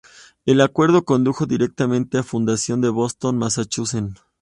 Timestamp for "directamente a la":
1.45-2.23